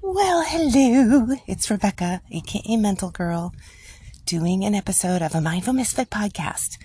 [0.00, 1.36] Well, hello.
[1.48, 3.52] It's Rebecca, aka Mental Girl,
[4.26, 6.78] doing an episode of a Mindful Misfit podcast.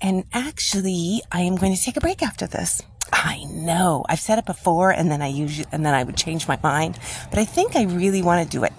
[0.00, 2.82] And actually, I am going to take a break after this.
[3.12, 4.04] I know.
[4.08, 6.98] I've said it before and then I usually, and then I would change my mind,
[7.30, 8.72] but I think I really want to do it.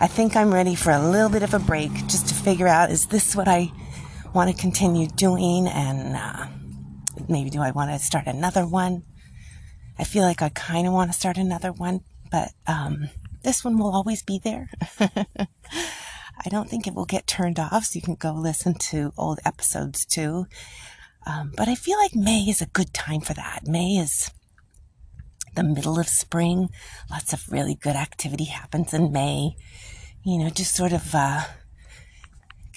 [0.00, 2.92] I think I'm ready for a little bit of a break just to figure out
[2.92, 3.72] is this what I
[4.32, 6.46] want to continue doing and uh,
[7.28, 9.02] maybe do I want to start another one?
[9.98, 12.00] I feel like I kind of want to start another one,
[12.30, 13.08] but um,
[13.42, 14.70] this one will always be there.
[15.00, 19.40] I don't think it will get turned off, so you can go listen to old
[19.44, 20.46] episodes too.
[21.26, 23.66] Um, but I feel like May is a good time for that.
[23.66, 24.30] May is
[25.54, 26.70] the middle of spring.
[27.10, 29.56] Lots of really good activity happens in May.
[30.24, 31.42] You know, just sort of uh,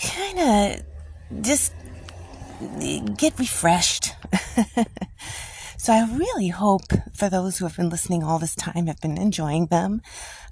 [0.01, 1.73] kind of just
[3.17, 4.13] get refreshed.
[5.83, 9.17] So I really hope for those who have been listening all this time have been
[9.17, 10.01] enjoying them.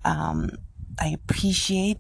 [0.04, 0.58] Um,
[1.00, 2.00] I appreciate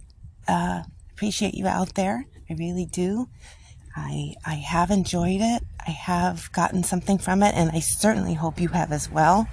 [0.49, 2.26] uh, appreciate you out there.
[2.49, 3.29] I really do.
[3.96, 5.63] I I have enjoyed it.
[5.79, 9.48] I have gotten something from it, and I certainly hope you have as well.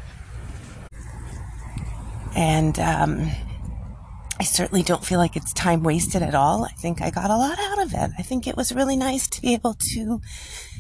[2.34, 3.30] And um,
[4.40, 6.64] I certainly don't feel like it's time wasted at all.
[6.64, 8.10] I think I got a lot out of it.
[8.18, 10.20] I think it was really nice to be able to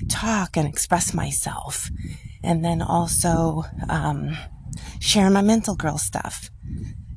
[0.08, 1.92] talk and express myself
[2.42, 4.36] and then also um,
[5.00, 6.50] share my mental girl stuff.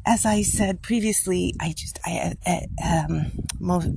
[0.05, 2.35] As I said previously, I just I,
[2.83, 3.89] um, most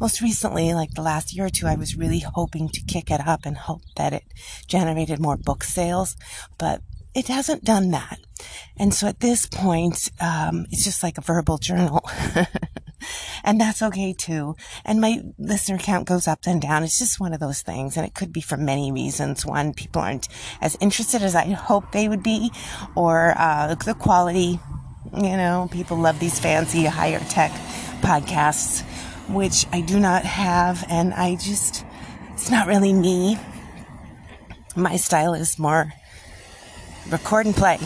[0.00, 3.26] most recently, like the last year or two, I was really hoping to kick it
[3.26, 4.24] up and hope that it
[4.66, 6.16] generated more book sales,
[6.58, 6.82] but
[7.14, 8.18] it hasn't done that.
[8.76, 12.06] And so at this point, um, it's just like a verbal journal.
[13.44, 14.56] and that's okay too.
[14.84, 16.84] And my listener count goes up and down.
[16.84, 17.96] It's just one of those things.
[17.96, 19.44] And it could be for many reasons.
[19.44, 20.28] One, people aren't
[20.60, 22.50] as interested as I hope they would be,
[22.94, 24.60] or uh, the quality.
[25.14, 27.52] You know, people love these fancy higher tech
[28.00, 28.82] podcasts,
[29.28, 30.84] which I do not have.
[30.88, 31.84] And I just,
[32.32, 33.38] it's not really me.
[34.74, 35.92] My style is more
[37.10, 37.78] record and play,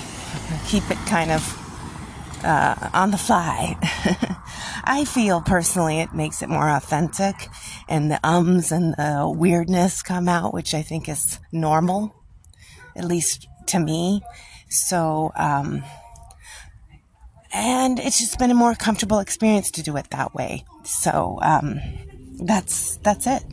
[0.66, 3.76] keep it kind of uh, on the fly.
[4.84, 7.48] I feel personally it makes it more authentic
[7.88, 12.14] and the ums and the weirdness come out, which I think is normal,
[12.96, 14.22] at least to me.
[14.68, 15.82] So, um,
[17.52, 20.64] and it's just been a more comfortable experience to do it that way.
[20.84, 21.80] So, um,
[22.38, 23.44] that's, that's it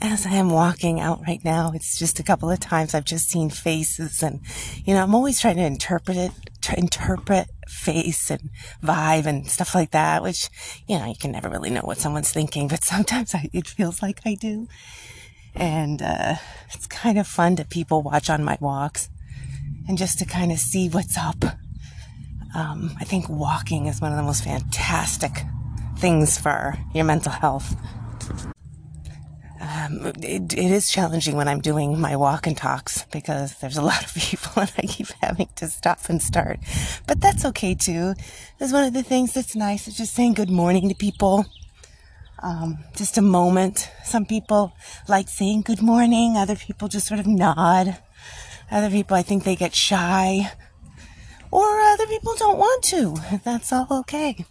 [0.00, 3.28] as I am walking out right now, it's just a couple of times I've just
[3.28, 4.40] seen faces and,
[4.84, 6.32] you know, I'm always trying to interpret it,
[6.62, 8.50] to interpret face and
[8.82, 10.50] vibe and stuff like that, which,
[10.86, 14.02] you know, you can never really know what someone's thinking, but sometimes I, it feels
[14.02, 14.68] like I do.
[15.54, 16.36] And, uh,
[16.72, 19.08] it's kind of fun to people watch on my walks
[19.88, 21.44] and just to kind of see what's up.
[22.54, 25.32] Um, I think walking is one of the most fantastic
[25.96, 27.74] things for your mental health
[29.88, 33.82] um, it, it is challenging when I'm doing my walk and talks because there's a
[33.90, 36.60] lot of people and I keep having to stop and start.
[37.06, 38.14] But that's okay too.
[38.58, 41.46] That's one of the things that's nice is just saying good morning to people.
[42.40, 43.90] Um, just a moment.
[44.04, 44.72] Some people
[45.08, 46.36] like saying good morning.
[46.36, 47.98] Other people just sort of nod.
[48.70, 50.52] Other people, I think they get shy.
[51.50, 53.16] Or other people don't want to.
[53.42, 54.44] That's all okay.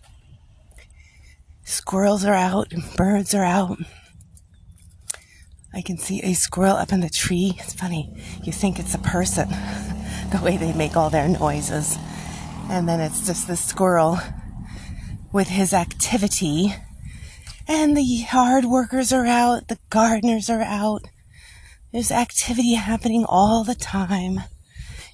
[1.63, 2.73] Squirrels are out.
[2.95, 3.77] Birds are out.
[5.73, 7.53] I can see a squirrel up in the tree.
[7.59, 8.09] It's funny.
[8.43, 9.49] You think it's a person,
[10.31, 11.97] the way they make all their noises.
[12.69, 14.19] And then it's just the squirrel
[15.31, 16.73] with his activity.
[17.67, 21.03] And the hard workers are out, the gardeners are out.
[21.91, 24.41] There's activity happening all the time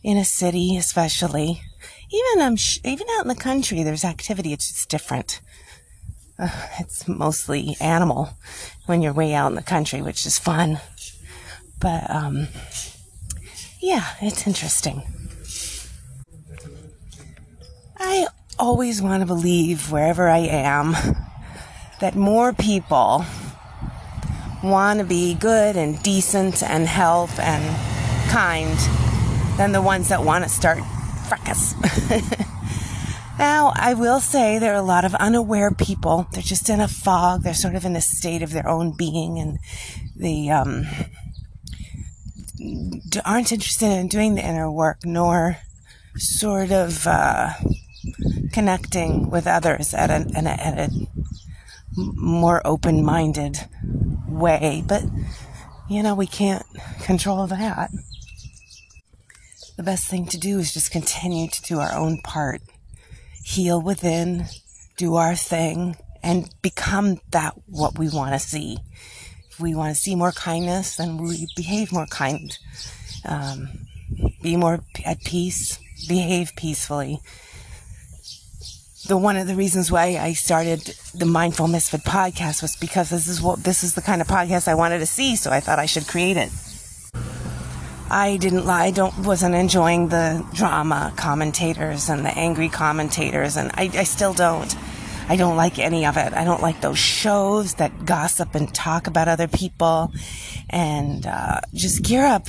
[0.04, 1.62] in a city, especially.
[2.12, 4.54] Even um, sh- even out in the country, there's activity.
[4.54, 5.42] It's just different
[6.40, 6.50] uh,
[6.80, 8.30] it's mostly animal
[8.86, 10.80] when you're way out in the country, which is fun.
[11.80, 12.48] But um,
[13.80, 15.04] yeah, it's interesting.
[17.98, 18.28] I
[18.60, 20.96] always want to believe wherever I am
[22.00, 23.26] that more people
[24.64, 28.78] want to be good and decent and help and kind
[29.58, 30.80] than the ones that want to start
[31.28, 31.76] fracas.
[33.40, 36.28] Now, I will say there are a lot of unaware people.
[36.32, 37.44] They're just in a fog.
[37.44, 39.60] They're sort of in a state of their own being and
[40.16, 40.86] they um,
[43.26, 45.58] aren't interested in doing the inner work nor
[46.16, 47.50] sort of uh,
[48.52, 50.90] connecting with others at a, at a, at a
[51.96, 53.68] more open minded
[54.28, 54.84] way.
[54.88, 55.04] But,
[55.90, 56.66] you know, we can't
[57.02, 57.90] control that.
[59.76, 62.62] the best thing to do is just continue to do our own part,
[63.44, 64.46] heal within,
[64.98, 68.78] do our thing, and become that what we want to see.
[69.50, 72.58] If we want to see more kindness, then we behave more kind.
[73.26, 73.70] Um,
[74.42, 77.20] be more at peace, behave peacefully.
[79.08, 83.28] The one of the reasons why I started the Mindful Misfit podcast was because this
[83.28, 85.78] is what this is the kind of podcast I wanted to see, so I thought
[85.78, 86.50] I should create it.
[88.14, 88.70] I didn't.
[88.70, 94.34] I don't wasn't enjoying the drama commentators and the angry commentators, and I, I still
[94.34, 94.76] don't.
[95.28, 96.32] I don't like any of it.
[96.32, 100.14] I don't like those shows that gossip and talk about other people,
[100.70, 102.48] and uh, just gear up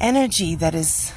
[0.00, 1.12] energy that is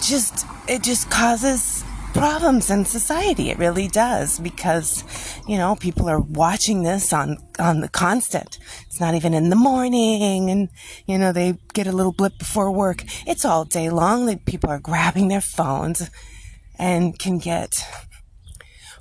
[0.00, 3.50] just it just causes problems in society.
[3.50, 5.04] It really does because,
[5.46, 8.58] you know, people are watching this on, on the constant.
[8.86, 10.68] It's not even in the morning and,
[11.06, 13.04] you know, they get a little blip before work.
[13.26, 14.26] It's all day long.
[14.26, 16.08] that people are grabbing their phones
[16.78, 17.74] and can get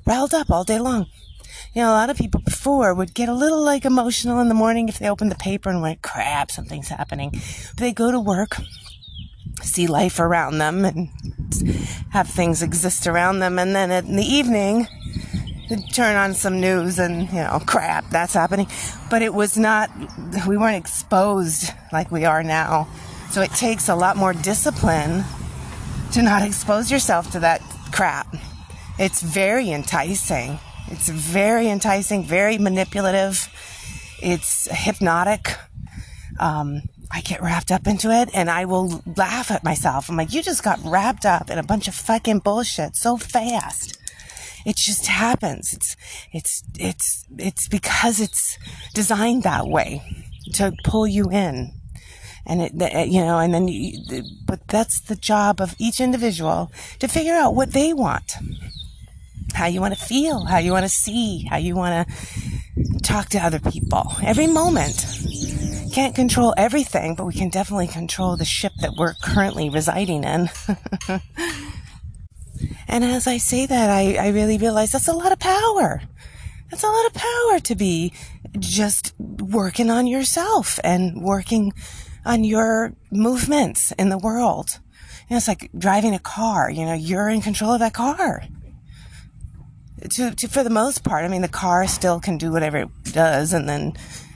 [0.06, 1.06] riled up all day long.
[1.74, 4.54] You know, a lot of people before would get a little like emotional in the
[4.54, 7.32] morning if they opened the paper and went, crap, something's happening.
[7.32, 8.58] But they go to work,
[9.62, 11.10] see life around them and
[12.12, 13.60] have things exist around them.
[13.60, 14.88] And then in the evening,
[15.94, 18.68] turn on some news and, you know, crap, that's happening.
[19.10, 19.90] But it was not,
[20.48, 22.88] we weren't exposed like we are now.
[23.32, 25.24] So it takes a lot more discipline
[26.12, 27.62] to not expose yourself to that
[27.92, 28.36] crap.
[29.00, 30.60] It's very enticing.
[30.88, 33.50] It's very enticing, very manipulative.
[34.22, 35.56] It's hypnotic.
[36.40, 36.84] Um,
[37.14, 40.10] I get wrapped up into it and I will laugh at myself.
[40.10, 44.00] I'm like, you just got wrapped up in a bunch of fucking bullshit so fast.
[44.66, 45.74] It just happens.
[45.74, 45.96] It's,
[46.32, 48.58] it's, it's, it's because it's
[48.96, 50.02] designed that way
[50.54, 51.74] to pull you in.
[52.46, 57.08] And it, you know, and then, you, but that's the job of each individual to
[57.08, 58.38] figure out what they want
[59.54, 63.30] how you want to feel, how you want to see, how you want to talk
[63.30, 64.12] to other people.
[64.24, 65.23] Every moment.
[65.94, 70.50] Can't control everything, but we can definitely control the ship that we're currently residing in.
[72.88, 76.02] and as I say that, I, I really realize that's a lot of power.
[76.72, 78.12] That's a lot of power to be
[78.58, 81.74] just working on yourself and working
[82.26, 84.80] on your movements in the world.
[85.30, 86.72] You know, it's like driving a car.
[86.72, 88.44] You know, you're in control of that car
[90.10, 92.90] to, to for the most part, I mean, the car still can do whatever it
[93.12, 93.94] does, and then,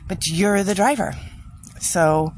[0.08, 1.16] but you're the driver.
[1.80, 2.34] So,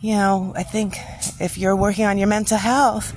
[0.00, 0.98] you know, I think
[1.40, 3.14] if you're working on your mental health,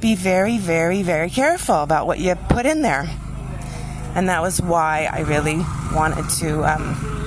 [0.00, 3.08] be very, very, very careful about what you put in there.
[4.14, 5.58] And that was why I really
[5.94, 7.19] wanted to um,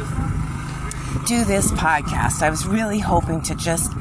[1.26, 2.42] do this podcast.
[2.42, 3.92] I was really hoping to just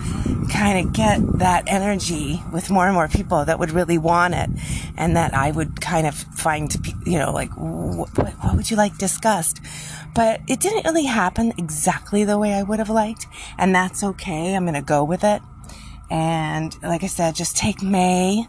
[0.50, 4.50] kind of get that energy with more and more people that would really want it
[4.97, 6.75] and that I would kind of find,
[7.06, 9.61] you know, like, what, what would you like discussed?
[10.14, 13.26] But it didn't really happen exactly the way I would have liked.
[13.59, 14.55] And that's okay.
[14.55, 15.41] I'm going to go with it.
[16.11, 18.47] And like I said, just take May.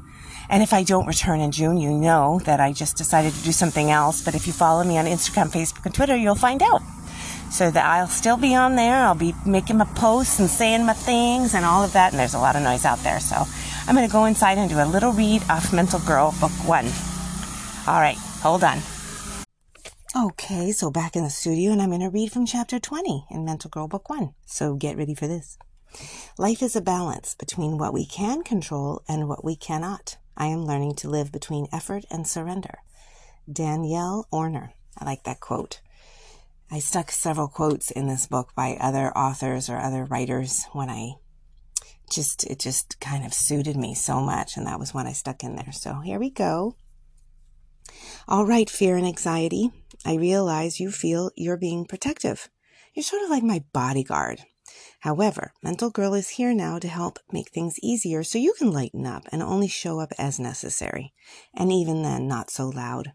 [0.50, 3.54] And if I don't return in June, you know that I just decided to do
[3.54, 4.22] something else.
[4.22, 6.82] But if you follow me on Instagram, Facebook, and Twitter, you'll find out
[7.54, 9.06] so that I'll still be on there.
[9.06, 12.12] I'll be making my posts and saying my things and all of that.
[12.12, 13.20] And there's a lot of noise out there.
[13.20, 13.44] So
[13.88, 16.88] I'm going to go inside and do a little read off Mental Girl Book One.
[17.88, 18.80] All right, hold on.
[20.16, 23.46] Okay, so back in the studio, and I'm going to read from chapter 20 in
[23.46, 24.34] Mental Girl Book One.
[24.46, 25.58] So get ready for this.
[26.40, 30.18] Life is a balance between what we can control and what we cannot.
[30.36, 32.80] I am learning to live between effort and surrender.
[33.52, 34.72] Danielle Orner.
[34.98, 35.82] I like that quote.
[36.74, 41.18] I stuck several quotes in this book by other authors or other writers when I
[42.10, 44.58] just, it just kind of suited me so much.
[44.58, 45.72] And that was one I stuck in there.
[45.72, 46.76] So here we go.
[48.28, 49.70] All right, fear and anxiety.
[50.04, 52.50] I realize you feel you're being protective.
[52.96, 54.42] You're sort of like my bodyguard.
[55.02, 59.06] However, Mental Girl is here now to help make things easier so you can lighten
[59.06, 61.14] up and only show up as necessary.
[61.54, 63.14] And even then, not so loud.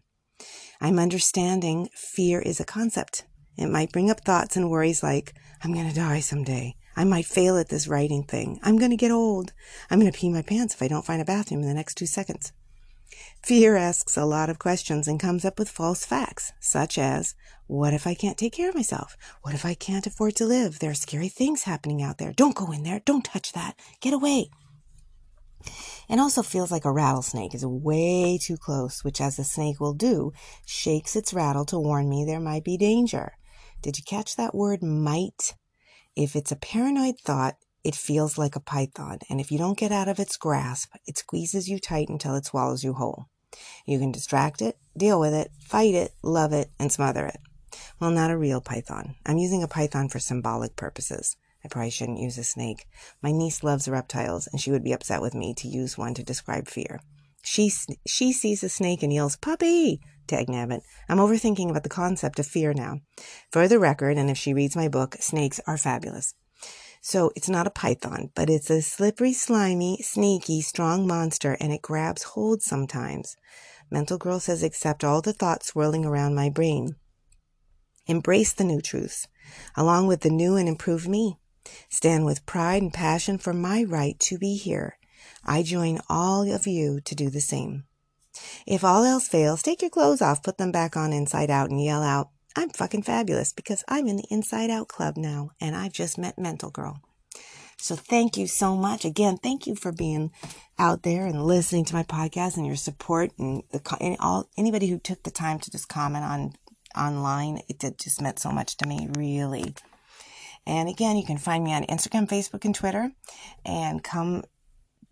[0.79, 3.25] I'm understanding fear is a concept
[3.59, 6.75] it might bring up thoughts and worries like, I'm going to die someday.
[6.95, 8.59] I might fail at this writing thing.
[8.63, 9.51] I'm going to get old.
[9.89, 11.95] I'm going to pee my pants if I don't find a bathroom in the next
[11.95, 12.53] two seconds.
[13.43, 17.35] Fear asks a lot of questions and comes up with false facts, such as,
[17.67, 19.17] what if I can't take care of myself?
[19.41, 20.79] What if I can't afford to live?
[20.79, 22.31] There are scary things happening out there.
[22.31, 23.01] Don't go in there.
[23.03, 23.77] Don't touch that.
[23.99, 24.49] Get away.
[26.09, 29.93] It also feels like a rattlesnake is way too close, which, as a snake will
[29.93, 30.31] do,
[30.65, 33.33] shakes its rattle to warn me there might be danger.
[33.81, 35.55] Did you catch that word might?
[36.15, 39.93] If it's a paranoid thought, it feels like a python, and if you don't get
[39.93, 43.29] out of its grasp, it squeezes you tight until it swallows you whole.
[43.85, 47.39] You can distract it, deal with it, fight it, love it, and smother it.
[48.01, 49.15] Well, not a real python.
[49.25, 51.37] I'm using a python for symbolic purposes.
[51.63, 52.85] I probably shouldn't use a snake.
[53.21, 56.23] My niece loves reptiles, and she would be upset with me to use one to
[56.23, 56.99] describe fear.
[57.43, 57.71] She,
[58.05, 60.01] she sees a snake and yells, Puppy!
[60.27, 60.81] Dagnabbit.
[61.07, 62.99] I'm overthinking about the concept of fear now.
[63.51, 66.35] For the record, and if she reads my book, snakes are fabulous.
[67.01, 71.81] So it's not a python, but it's a slippery, slimy, sneaky, strong monster, and it
[71.81, 73.35] grabs hold sometimes.
[73.89, 76.95] Mental Girl says accept all the thoughts swirling around my brain.
[78.05, 79.27] Embrace the new truths,
[79.75, 81.39] along with the new and improved me.
[81.89, 84.97] Stand with pride and passion for my right to be here.
[85.45, 87.85] I join all of you to do the same.
[88.65, 91.83] If all else fails, take your clothes off, put them back on inside out, and
[91.83, 95.93] yell out, I'm fucking fabulous because I'm in the Inside Out Club now and I've
[95.93, 96.99] just met Mental Girl.
[97.77, 99.05] So thank you so much.
[99.05, 100.31] Again, thank you for being
[100.77, 104.87] out there and listening to my podcast and your support and the and all anybody
[104.87, 106.53] who took the time to just comment on
[106.97, 107.61] online.
[107.69, 109.73] It did, just meant so much to me, really.
[110.65, 113.11] And again, you can find me on Instagram, Facebook, and Twitter,
[113.65, 114.43] and come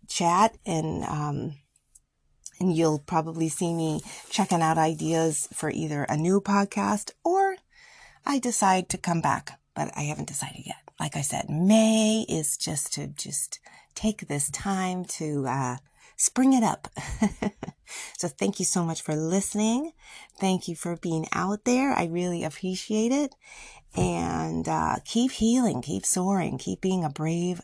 [0.08, 1.54] chat and um,
[2.60, 4.00] and you'll probably see me
[4.30, 7.56] checking out ideas for either a new podcast or
[8.26, 10.76] I decide to come back, but I haven't decided yet.
[10.98, 13.60] Like I said, May is just to just
[13.94, 15.76] take this time to uh,
[16.16, 16.88] spring it up.
[18.18, 19.92] so thank you so much for listening.
[20.40, 21.92] Thank you for being out there.
[21.92, 23.34] I really appreciate it.
[23.96, 27.60] And uh, keep healing, keep soaring, keep being a brave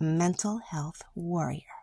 [0.00, 1.79] mental health warrior.